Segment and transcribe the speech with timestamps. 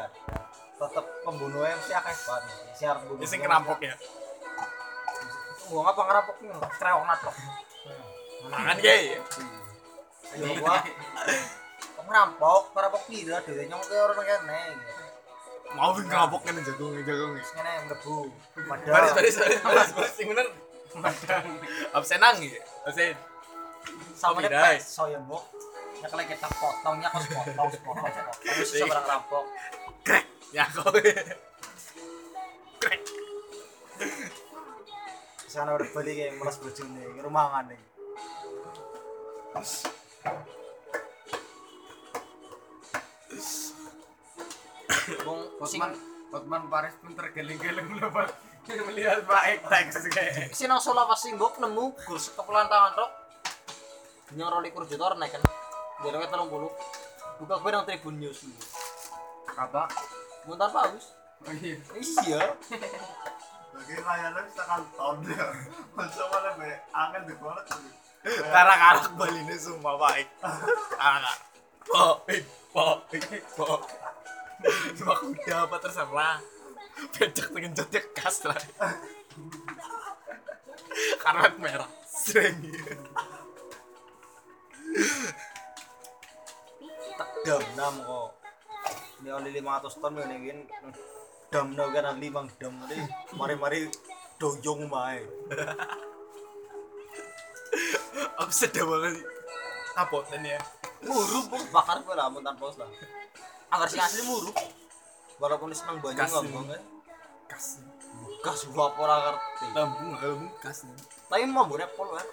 [0.00, 0.20] ada
[0.80, 3.94] tetep pembunuhnya mesti akeh banget si arep bunuh Ya sing kerampok ya.
[5.68, 7.34] gua ngapa ngerampoknya krewok natok
[8.48, 8.96] Mangan ge.
[10.34, 10.76] ya gua
[12.00, 14.62] ngerampok ngerampok pira dhewe nyong ke orang kene
[15.70, 17.32] Mau ping kerampok kan jagung jagung.
[17.38, 20.46] ngene mlebu Baris padahal baris baris baris baris sing bener.
[21.94, 22.58] Absenan gitu.
[22.82, 23.14] Absen.
[24.12, 25.40] sama pes soyo mbok
[26.02, 29.44] nyekle kita potongnya kos potong potong potong terus barang rampok.
[30.50, 30.90] Ya kau.
[32.80, 33.00] Krek.
[35.50, 37.82] sana udah beli kayak melas bojone ke rumahan nih.
[45.26, 45.92] Bung sing Hotman
[46.30, 48.30] Hotman Paris pun tergeleng-geleng lebat
[48.70, 50.54] melihat Pak Ektex kayak.
[50.54, 53.10] sing nang Solo pas sing mbok nemu kurs kepelan tangan tok.
[54.38, 55.42] Nyoro likur juta naik kan.
[56.06, 56.70] Telung puluh.
[57.42, 58.46] Buka gue nang Tribun News.
[59.58, 59.90] Apa?
[60.46, 61.76] Muntar paus Oh iya.
[61.96, 62.40] iya
[63.72, 65.46] Lagi layarnya bisa kanton ya.
[65.96, 67.64] Masa mana be angin di kolak.
[68.20, 70.28] Karak-karak baline sumpah baik.
[71.00, 71.38] Karak.
[72.28, 72.44] Baik,
[72.76, 73.24] baik,
[73.56, 73.82] baik.
[75.00, 76.36] Cuma kuda apa terserah.
[77.16, 78.60] Becek tergenjot ya kas lah.
[81.24, 81.88] Karpet merah.
[82.04, 82.60] Sering.
[87.20, 88.39] tak dam nam kok
[89.20, 90.58] ini oleh 500 ton ini kan
[91.50, 93.90] dam no kan limang dam ini mari-mari
[94.36, 95.20] doyong bae
[98.36, 99.20] Aku sedih banget.
[99.92, 100.58] Kapotan ya.
[101.00, 102.84] murup bos bakar gue lah muntar paus lah
[103.70, 104.52] agar sing asli murup
[105.36, 106.32] walaupun seneng banyak Kas.
[106.34, 106.82] ngomong kan
[107.48, 107.66] Kas.
[108.40, 110.84] gas gua ora ngerti Lambung, lambung kas.
[111.24, 112.26] tapi mau boleh pol kan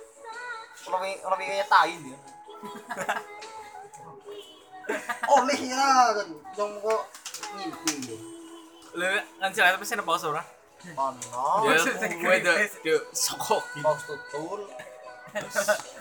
[0.88, 2.18] lebih lebih kayak tai dia
[5.28, 6.30] olehnya kan.
[6.56, 7.02] Dong kok
[7.58, 8.16] ngimpi
[8.98, 9.06] Lu
[9.42, 10.44] kan sih tapi sih paus ora.
[10.94, 13.64] ono Ya gue tuh tuh sokok.
[13.82, 14.62] paus tutul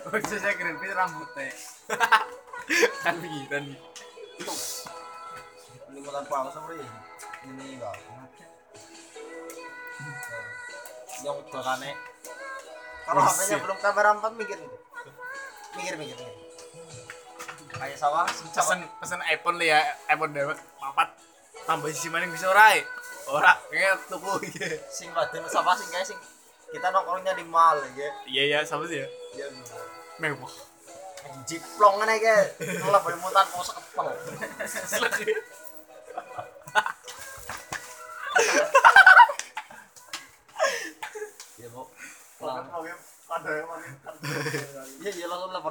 [0.07, 1.51] Khususnya Greenpeace rambutnya.
[3.05, 3.81] Kan pikiran nih.
[5.97, 6.89] limutan paus apa ya
[7.49, 7.97] ini enggak.
[11.25, 11.91] Yang dokane
[13.07, 14.59] kalau Wih, HP-nya belum kamera 4 mikir.
[14.61, 14.75] Nih
[15.79, 16.46] mikir mikir mikir
[17.97, 19.81] sawah pesen pesen iPhone li ya
[20.13, 21.09] iPhone dewek papat
[21.65, 22.85] tambah isi maning bisa ora ya?
[23.27, 26.19] ora kayak tuku iya sing badan sapa sing kayak sing
[26.71, 28.11] kita nongkrongnya di mall ya.
[28.27, 29.09] Iya iya sama sih ya.
[29.39, 29.47] Ya
[30.19, 30.51] mewah.
[31.47, 32.37] Jiplong ngene ke
[32.83, 34.07] kalau boleh mutan mau sekepel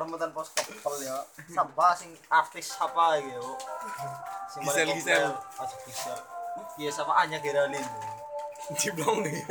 [0.05, 1.17] lah mutan pos kepel ya.
[1.49, 3.57] Sampah sing artis apa bu?
[4.53, 5.33] Sing Gisel, Gisel.
[5.57, 6.19] Ah, Gisel.
[6.77, 7.89] Iya sama Anya Geraldine.
[8.77, 9.41] Diblong nih.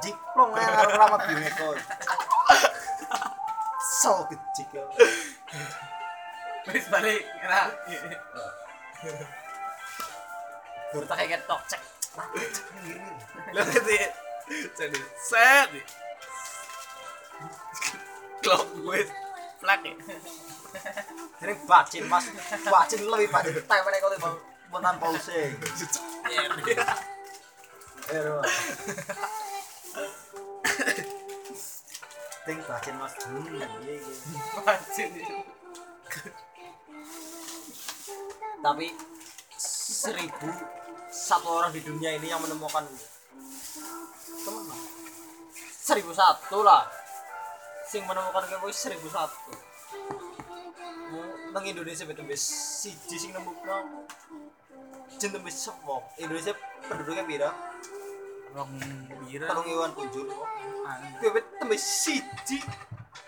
[0.00, 1.76] Jiplong ya karo lama bineko.
[4.00, 4.84] So kecik ya
[6.72, 7.68] Wis balik kena.
[10.96, 11.60] Gur tak kayak tok.
[11.68, 11.80] Cek.
[13.52, 14.04] Lihat sih
[14.72, 15.68] jadi set.
[15.76, 15.84] Nih
[18.44, 18.68] klok
[19.64, 19.96] flak ya
[21.40, 22.26] Ini bacin mas,
[22.66, 23.54] bacin lebih bacin.
[23.64, 24.36] Tak mana kau timbang
[24.68, 25.54] bentan pause.
[28.10, 28.42] Ero.
[32.44, 33.12] Ting bacin mas.
[33.22, 33.96] Hmm, iya iya.
[34.66, 35.08] Wajib
[38.64, 38.86] Tapi
[39.60, 40.48] seribu
[41.12, 42.82] satu orang di dunia ini yang menemukan
[44.42, 44.64] teman
[45.84, 47.03] seribu satu lah
[47.94, 49.54] sing menemukan kayak wis seribu satu.
[51.54, 52.42] Nang Indonesia betul bes
[52.82, 54.02] siji sing nemukno.
[55.14, 56.58] Jen tembe sepo Indonesia
[56.90, 57.54] penduduknya pira?
[58.50, 58.74] Orang
[59.30, 62.58] bira telung iwan kunjul kowe bet tembe siji.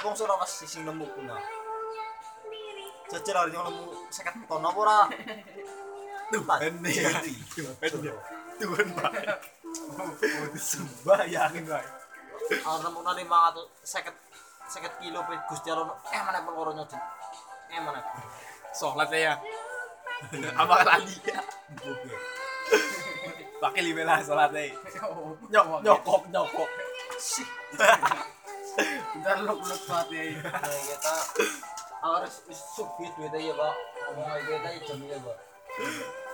[0.03, 1.39] Wong Surawas sing nemukno.
[3.07, 5.01] Jajal hari nemu 50 ton apa ora?
[6.35, 7.23] Tuhan ya
[7.55, 8.15] Tuhan ya
[8.59, 9.31] Tuhan baik
[10.59, 11.87] Sembayangin baik
[12.67, 14.26] Kalau nemu seket
[14.67, 15.35] seket kilo pe.
[15.49, 17.01] Gusti Allah eh mana pun orang nyodin
[17.73, 18.01] eh mana?
[18.75, 19.35] Sholat ya.
[20.61, 21.41] Apa lali ya
[23.61, 24.75] Pakai lima lah sholat ya.
[25.51, 26.69] Nyokok nyokok nyokok.
[29.17, 31.15] Ntar lu lu mati nah, kita
[32.05, 32.35] harus
[32.77, 33.75] subit duitnya ya pak.
[34.13, 35.37] Ngomong kita ya jam ya pak.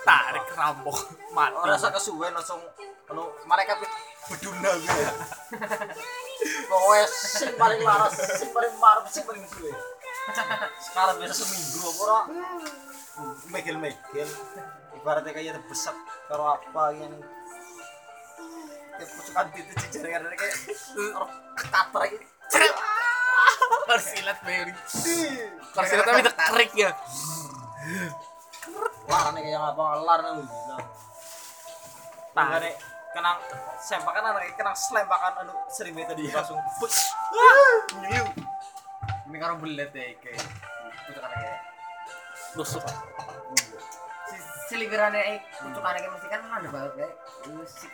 [0.02, 0.98] Tarik rampok
[1.30, 1.54] Mati.
[1.62, 2.58] Rasa kesuwen langsung
[3.06, 3.78] anu mereka
[4.30, 5.02] beduna gitu
[6.66, 9.72] pokoknya sing paling laras sing paling marah sing paling suwe
[10.86, 12.20] sekarang biasa seminggu apa ora?
[13.50, 14.30] Megel megel
[14.94, 15.98] ibaratnya kayak besar
[16.30, 17.10] karo apa yang
[18.94, 20.56] kayak pucukan titik jari karena kayak
[21.10, 21.26] karo
[21.58, 22.76] katarak ini Ceret.
[23.88, 24.72] harus silat Mary.
[25.74, 26.90] Harus silat tapi kerik ya.
[29.10, 30.76] Larane kayak ngapa lar nang gila
[32.32, 32.70] tangane
[33.12, 33.38] kenang
[33.78, 36.58] sempakan anak kenang selempakan anu serime tadi langsung.
[36.80, 36.92] Put.
[38.00, 38.24] Nyiu
[39.28, 40.40] Ini karo belet ya kayak.
[41.08, 41.60] Itu kan kayak.
[42.52, 42.84] tusuk
[44.28, 44.36] Si
[44.68, 47.12] siligerane eh kucukane kayak mesti kan ada banget kayak.
[47.48, 47.92] Musik.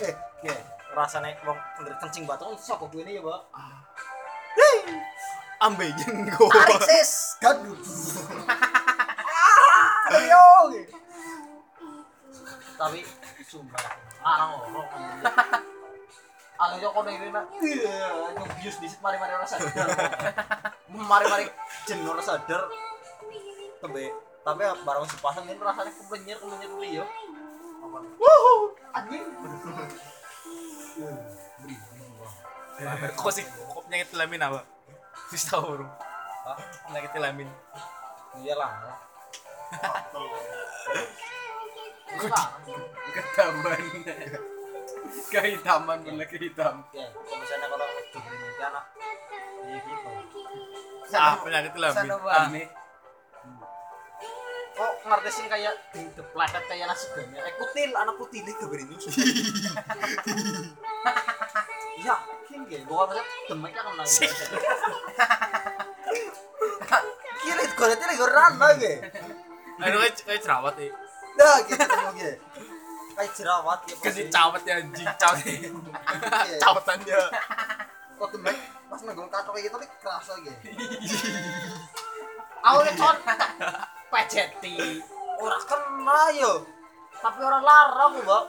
[0.00, 0.14] eh
[0.46, 0.54] ya
[0.94, 3.40] rasanya wong bener kencing batu kan sok gue ini ya mbak
[5.60, 7.76] ambeien gue sis gaduh
[10.16, 10.44] ayo
[12.80, 13.04] tapi
[13.44, 13.84] sumpah
[14.24, 14.88] larang orang
[16.60, 19.88] Aku yo kono ini nak, iya, nyobius di mari mari ora sadar.
[20.92, 21.48] Mari mari
[21.88, 22.68] jen ora sadar.
[23.80, 24.12] Tembe,
[24.44, 27.04] tapi barang sepasang ini rasanya kemenyer kemenyer li yo.
[28.20, 29.24] Wuhu, anjing.
[33.16, 34.64] kok sih kok penyakit kelamin apa
[35.28, 36.56] wis tau bro Hah?
[36.88, 37.48] penyakit kelamin
[38.40, 38.72] Iya lah.
[38.72, 41.36] Iya lah.
[43.10, 43.82] Ketaman.
[45.30, 46.82] Kehitaman bener kehitam.
[46.90, 47.86] Ya, misalnya kalau
[49.70, 50.10] iya gitu.
[51.18, 52.64] ah penyakit ah wani.
[54.74, 57.42] Kok ngerti sih kayak di depletet kayak nasi banyak.
[57.42, 58.66] Eh kutil, anak kutil itu.
[62.00, 62.16] Iya,
[62.70, 64.26] gue kalau misalnya demeknya kan lagi.
[67.40, 68.94] Kira itu kalau lagi orang lagi.
[69.80, 70.92] aduh kayak jerawat ya
[71.40, 71.80] Dah gitu
[72.20, 72.32] gue.
[73.16, 73.96] Kayak jerawat ya.
[74.00, 75.44] kasih cawat ya anjing cawat
[76.60, 77.20] cawatannya
[78.20, 78.56] Kok demek
[78.88, 80.56] pas nanggung katok kayak gitu nih kerasa gitu.
[82.60, 83.36] Awalnya contoh
[84.12, 85.00] pejeti
[85.40, 86.52] orang kena yo.
[87.20, 88.44] Tapi orang larang mbak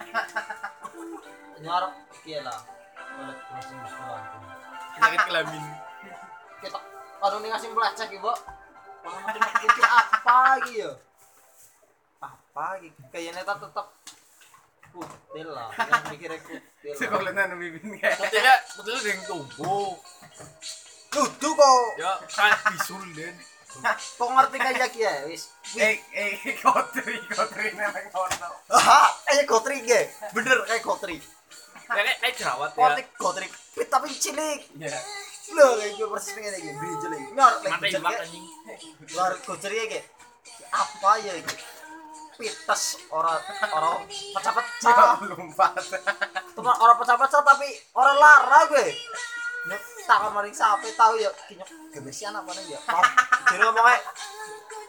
[1.63, 1.91] nyarap
[2.23, 2.59] kia lah.
[3.15, 3.35] Oleh
[4.99, 5.63] penyakit kelamin.
[6.59, 6.79] Kita
[7.23, 8.31] kalau nih ngasih macam itu
[9.83, 11.10] apa gitu yo
[12.51, 13.87] apa gitu kayaknya tetap tetap
[14.91, 16.97] kutil lah yang mikirnya kutil lah.
[16.99, 18.19] Sekolahnya bibin kayak.
[18.19, 19.95] Betulnya, betulnya ada yang tumbuh
[21.11, 23.35] lucu kok ya kayak bisul den
[23.95, 25.47] kok ngerti kayak kia wis
[25.79, 28.49] Eh eh kotri kotri nang kono.
[28.75, 30.11] Aha, kayak gotri ge.
[30.35, 31.23] Bener kayak gotri.
[31.87, 33.47] kayak kayak jerawat ya Kotik gotri.
[33.47, 34.59] Pit tapi cilik.
[34.75, 34.91] Ya.
[35.55, 37.27] Lho kayak gue persis pengen lagi brijel lagi.
[37.31, 40.05] Ngar lagi mata brijel imak kayak
[40.71, 41.55] apa ya iki?
[42.41, 43.37] Pites orang
[43.69, 44.01] orang
[44.33, 45.21] pecah-pecah.
[45.29, 45.77] Lompat.
[46.57, 48.87] Teman orang pecah-pecah tapi orang lara gue.
[50.01, 52.81] Takon maring sampe tahu ya kinyok gebesi anak mana ya.
[53.45, 54.01] Jadi ngomongnya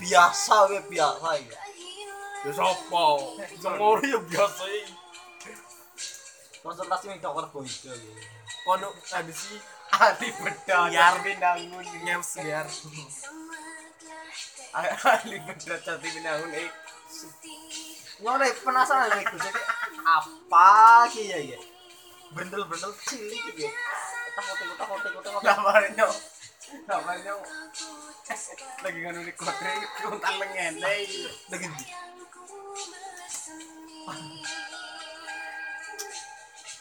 [0.00, 1.58] biasa gue biasa ya.
[2.42, 4.82] ya sopo semua ya biasa ya
[6.58, 8.10] Konsultasi ning dokter bojo gitu.
[8.66, 9.58] kono ada sih
[9.94, 11.22] Ali beda Biar.
[11.22, 11.86] binangun.
[12.02, 12.66] nyews biar
[15.06, 16.66] Ali beda jati binangun eh.
[18.22, 19.60] Nyore penasaran nih gue jadi
[20.06, 20.70] apa
[21.10, 21.58] sih ya ya?
[22.32, 23.68] Bendel-bendel cilik gitu.
[23.68, 25.44] Kita kotek kotek kotek kotek kotek.
[25.44, 26.06] Namanya
[26.88, 27.32] namanya
[28.80, 30.94] lagi ngono di kotri kuntal ngene.
[31.52, 31.86] Lagi di.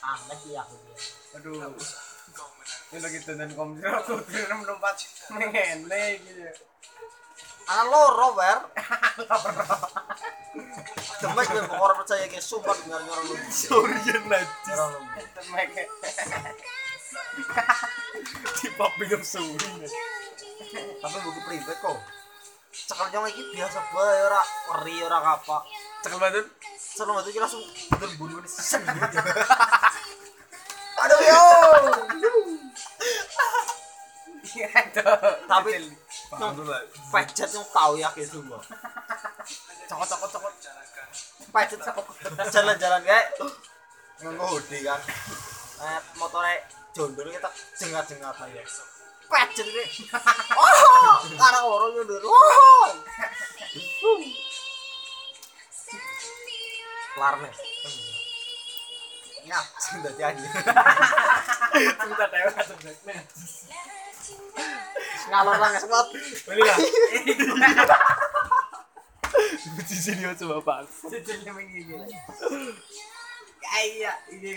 [0.01, 0.95] Aneh sih aku ya.
[1.41, 1.75] Aduh.
[2.91, 4.95] Ini lagi tonton komputer kotri nem tempat
[5.35, 6.43] ngene gitu.
[7.71, 8.59] Anak loro wer.
[11.21, 13.35] Demek gue kok orang percaya kayak sumpah dengar orang lu.
[13.47, 15.05] Sorian najis Orang.
[15.15, 15.87] Temek.
[18.59, 19.87] di papi yang suri
[20.99, 21.95] Tapi buku pribadi kok.
[22.71, 24.41] Cekal jong iki biasa bae ora
[24.75, 25.57] ori ora apa.
[26.03, 29.17] cekal banget Selama itu langsung terbunuh nih sen gitu.
[31.07, 31.43] Aduh yo.
[35.47, 35.71] Tapi
[37.11, 38.59] pejet yang tahu ya kayak semua.
[39.91, 40.53] Cokot cokot cokot.
[41.51, 41.79] Pejet
[42.55, 43.35] jalan-jalan kayak
[44.23, 45.01] nganggo hoodie kan.
[45.81, 46.55] Eh motornya
[46.95, 48.63] jondol kita jengat-jengat aja.
[49.27, 49.85] Pejet ini.
[50.55, 52.23] Oh, karena orang jondol.
[52.23, 52.87] Oh.
[57.19, 57.51] Larne.
[59.41, 60.45] Ngap, sudah jadi.
[61.75, 62.75] Kita dewe atau
[65.29, 66.07] Ngalor lang spot.
[66.47, 66.77] beli lah
[69.91, 71.93] di sini coba pas Cicilnya begini.
[73.61, 74.49] Kayak ini